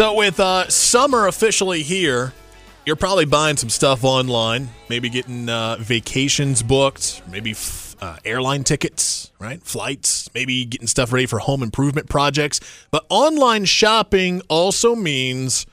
[0.00, 2.32] So, with uh, summer officially here,
[2.86, 8.64] you're probably buying some stuff online, maybe getting uh, vacations booked, maybe f- uh, airline
[8.64, 9.62] tickets, right?
[9.62, 12.60] Flights, maybe getting stuff ready for home improvement projects.
[12.90, 15.66] But online shopping also means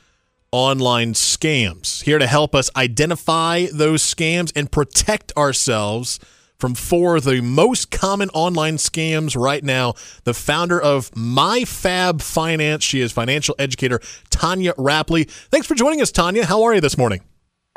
[0.52, 2.04] online scams.
[2.04, 6.20] Here to help us identify those scams and protect ourselves
[6.58, 9.94] from four of the most common online scams right now.
[10.24, 12.84] The founder of My Fab Finance.
[12.84, 14.00] She is financial educator
[14.30, 15.30] Tonya Rapley.
[15.30, 16.44] Thanks for joining us, Tonya.
[16.44, 17.22] How are you this morning?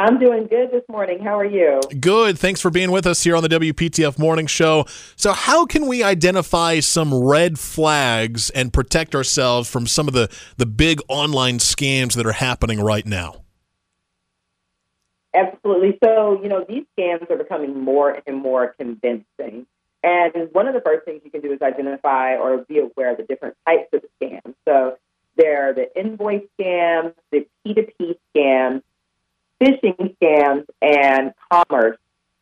[0.01, 1.23] I'm doing good this morning.
[1.23, 1.79] How are you?
[2.01, 2.39] Good.
[2.39, 4.87] Thanks for being with us here on the WPTF Morning Show.
[5.15, 10.35] So, how can we identify some red flags and protect ourselves from some of the,
[10.57, 13.45] the big online scams that are happening right now?
[15.35, 15.99] Absolutely.
[16.03, 19.67] So, you know, these scams are becoming more and more convincing.
[20.03, 23.19] And one of the first things you can do is identify or be aware of
[23.19, 24.55] the different types of scams.
[24.67, 24.97] So,
[25.37, 28.83] there are the invoice scams, the P2P scams,
[29.61, 31.99] phishing scams, and commerce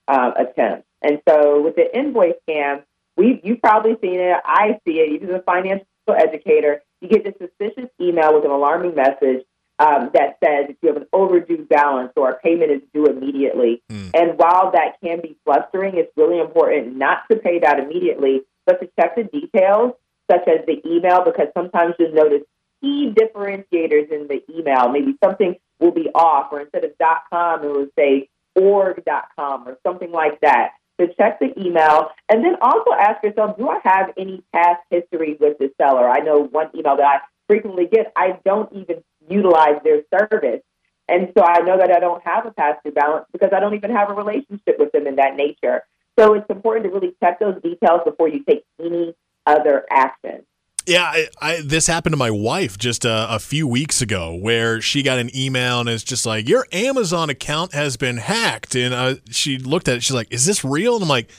[0.07, 0.87] uh, attempts.
[1.03, 2.83] And so, with the invoice scam,
[3.17, 4.37] we you've probably seen it.
[4.45, 5.13] I see it.
[5.13, 9.45] Even as a financial educator, you get this suspicious email with an alarming message
[9.79, 13.83] um, that says if you have an overdue balance or a payment is due immediately.
[13.91, 14.11] Mm.
[14.15, 18.81] And while that can be flustering, it's really important not to pay that immediately, but
[18.81, 19.93] to check the details,
[20.31, 22.43] such as the email, because sometimes you'll notice
[22.81, 24.89] key differentiators in the email.
[24.89, 26.93] Maybe something will be off, or instead of
[27.31, 30.71] .com, it will say org.com or something like that.
[31.01, 35.37] So check the email, and then also ask yourself, do I have any past history
[35.39, 36.11] with the seller?
[36.11, 40.63] I know one email that I frequently get, I don't even utilize their service.
[41.09, 43.75] And so I know that I don't have a past due balance because I don't
[43.75, 45.83] even have a relationship with them in that nature.
[46.19, 49.15] So it's important to really check those details before you take any
[49.47, 50.45] other action.
[50.85, 54.81] Yeah, I, I, this happened to my wife just a, a, few weeks ago, where
[54.81, 58.95] she got an email and it's just like your Amazon account has been hacked, and
[58.95, 60.03] uh, she looked at it.
[60.03, 61.31] She's like, "Is this real?" And I'm like,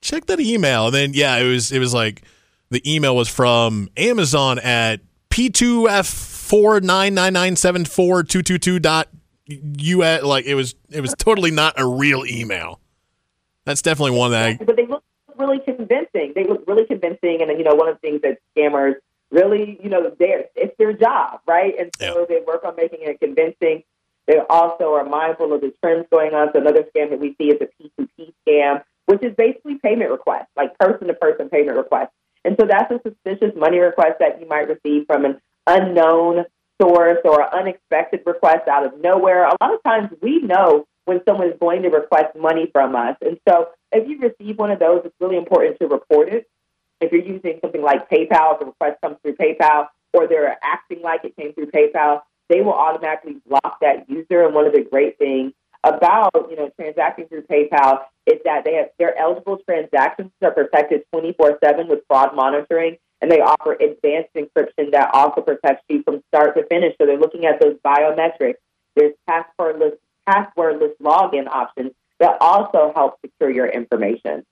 [0.00, 2.22] "Check that email." And then yeah, it was it was like
[2.70, 8.58] the email was from Amazon at P2F four nine nine nine seven four two two
[8.58, 9.08] two dot
[9.48, 12.80] us like it was it was totally not a real email.
[13.64, 14.60] That's definitely one that.
[14.60, 15.02] I, but they look
[15.36, 16.32] really convincing.
[16.34, 18.94] They look really convincing, and you know, one of the things that scammers
[19.32, 21.74] really, you know, they it's their job, right?
[21.76, 22.24] And so yeah.
[22.28, 23.82] they work on making it convincing.
[24.28, 26.50] They also are mindful of the trends going on.
[26.52, 30.50] So another scam that we see is a P2P scam, which is basically payment requests,
[30.56, 32.12] like person to person payment requests.
[32.44, 36.44] And so that's a suspicious money request that you might receive from an unknown
[36.80, 39.44] source or unexpected request out of nowhere.
[39.44, 43.16] A lot of times we know when someone is going to request money from us.
[43.20, 46.46] And so if you receive one of those, it's really important to report it.
[47.00, 51.02] If you're using something like PayPal, if the request comes through PayPal, or they're acting
[51.02, 54.44] like it came through PayPal, they will automatically block that user.
[54.44, 55.52] And one of the great things
[55.82, 61.02] about you know transacting through PayPal is that they have their eligible transactions are protected
[61.14, 66.54] 24/7 with fraud monitoring, and they offer advanced encryption that also protects you from start
[66.56, 66.94] to finish.
[67.00, 68.56] So they're looking at those biometrics.
[68.94, 69.96] There's passwordless
[70.28, 74.44] passwordless login options that also help secure your information.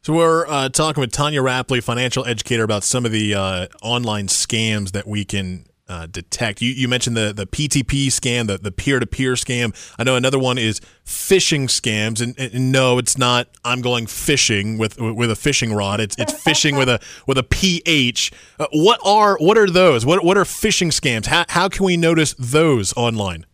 [0.00, 4.28] So we're uh, talking with Tonya Rapley, financial educator, about some of the uh, online
[4.28, 6.60] scams that we can uh, detect?
[6.60, 9.74] You, you mentioned the, the PTP scam, the, the peer-to-peer scam.
[9.98, 13.48] I know another one is phishing scams, and, and, no, it's not.
[13.64, 16.00] I'm going fishing with with a fishing rod.
[16.00, 18.32] It's it's fishing with a with a ph.
[18.58, 20.04] Uh, what are what are those?
[20.04, 21.26] What what are phishing scams?
[21.26, 23.46] How how can we notice those online?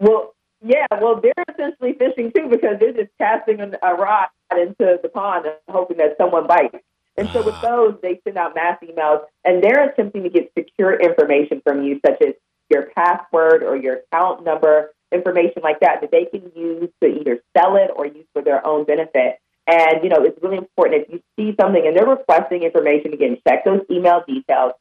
[0.00, 0.34] Well,
[0.66, 5.46] yeah, well, they're essentially fishing too because they're just casting a rod into the pond
[5.46, 6.78] and hoping that someone bites.
[7.16, 7.62] And so with ah.
[7.62, 12.00] those, they send out mass emails and they're attempting to get secure information from you,
[12.04, 12.34] such as
[12.70, 17.38] your password or your account number, information like that, that they can use to either
[17.56, 19.38] sell it or use for their own benefit.
[19.66, 23.38] And, you know, it's really important if you see something and they're requesting information, again,
[23.46, 24.72] check those email details.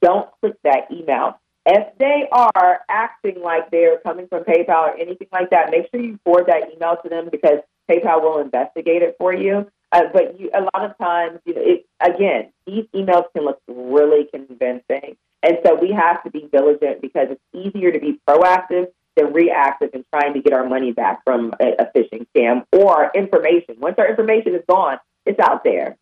[0.00, 1.40] Don't click that email.
[1.66, 5.90] If they are acting like they are coming from PayPal or anything like that, make
[5.90, 7.58] sure you forward that email to them because
[7.90, 9.68] PayPal will investigate it for you.
[9.90, 13.60] Uh, but you, a lot of times, you know, it, again, these emails can look
[13.66, 15.16] really convincing.
[15.42, 19.90] And so we have to be diligent because it's easier to be proactive than reactive
[19.94, 23.76] in trying to get our money back from a, a phishing scam or information.
[23.78, 25.96] Once our information is gone, it's out there.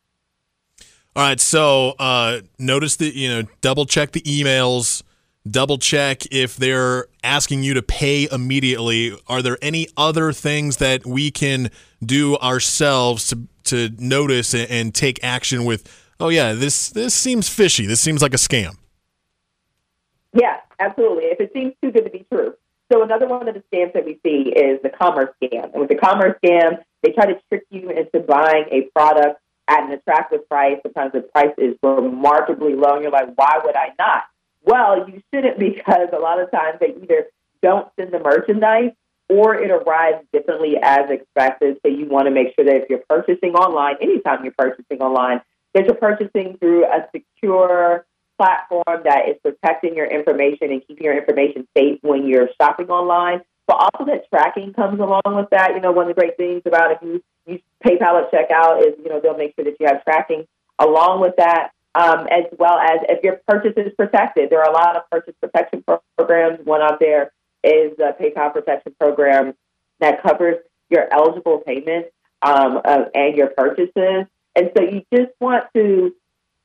[1.15, 1.41] All right.
[1.41, 5.03] So uh, notice that, you know, double check the emails
[5.50, 9.16] double check if they're asking you to pay immediately.
[9.28, 11.70] Are there any other things that we can
[12.04, 15.88] do ourselves to to notice and take action with?
[16.20, 17.87] Oh yeah, this this seems fishy.
[17.87, 18.76] This seems like a scam.
[20.32, 21.25] Yeah, absolutely.
[21.25, 22.54] If it seems too good to be true.
[22.93, 25.72] So another one of the scams that we see is the commerce scam.
[25.72, 29.84] And with the commerce scam, they try to trick you into buying a product at
[29.84, 30.78] an attractive price.
[30.82, 34.25] Sometimes the price is remarkably low, and you're like, why would I not?
[34.67, 37.27] Well, you shouldn't because a lot of times they either
[37.63, 38.91] don't send the merchandise
[39.29, 41.79] or it arrives differently as expected.
[41.83, 45.41] So you want to make sure that if you're purchasing online, anytime you're purchasing online,
[45.75, 48.07] that you're purchasing through a secure
[48.39, 53.41] platform that is protecting your information and keeping your information safe when you're shopping online.
[53.67, 55.73] But also that tracking comes along with that.
[55.75, 58.95] You know, one of the great things about if you use PayPal at checkout is,
[59.03, 60.47] you know, they'll make sure that you have tracking
[60.79, 64.50] along with that, um, as well as if your purchase is protected.
[64.50, 65.82] There are a lot of purchase protection
[66.16, 66.64] programs.
[66.64, 67.32] One out there
[67.64, 69.54] is the PayPal protection program
[70.00, 70.56] that covers
[70.90, 72.10] your eligible payments
[72.43, 74.26] um, uh, and your purchases.
[74.54, 76.14] And so you just want to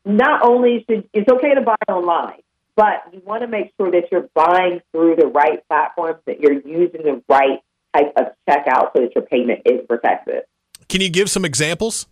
[0.04, 2.42] not only should it's okay to buy online,
[2.76, 6.54] but you want to make sure that you're buying through the right platforms, that you're
[6.54, 7.60] using the right
[7.96, 10.44] type of checkout so that your payment is protected.
[10.90, 12.08] Can you give some examples?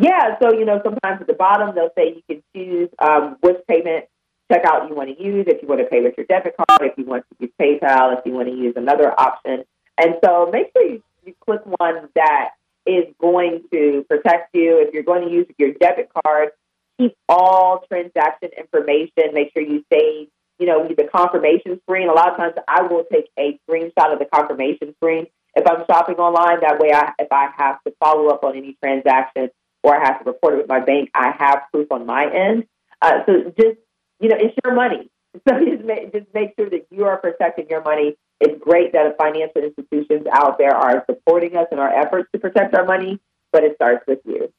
[0.00, 3.56] Yeah, so you know, sometimes at the bottom they'll say you can choose um, which
[3.66, 4.04] payment
[4.50, 6.96] checkout you want to use, if you want to pay with your debit card, if
[6.96, 9.64] you want to use PayPal, if you want to use another option.
[9.98, 12.50] And so make sure you, you click one that
[12.86, 14.78] is going to protect you.
[14.78, 16.50] If you're going to use your debit card,
[16.98, 19.34] keep all transaction information.
[19.34, 20.28] Make sure you save,
[20.58, 22.08] you know, the confirmation screen.
[22.08, 25.84] A lot of times I will take a screenshot of the confirmation screen if I'm
[25.90, 26.60] shopping online.
[26.60, 29.50] That way, I, if I have to follow up on any transaction
[29.82, 32.66] or I have to report it with my bank, I have proof on my end.
[33.00, 33.78] Uh, so just,
[34.20, 35.10] you know, it's your money.
[35.46, 38.16] So just make, just make sure that you are protecting your money.
[38.40, 42.74] It's great that financial institutions out there are supporting us in our efforts to protect
[42.74, 43.20] our money,
[43.52, 44.52] but it starts with you.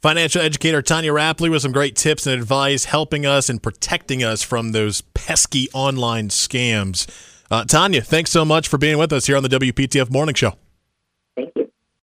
[0.00, 4.42] Financial educator Tonya Rapley with some great tips and advice helping us and protecting us
[4.42, 7.08] from those pesky online scams.
[7.50, 10.54] Uh, Tonya, thanks so much for being with us here on the WPTF Morning Show.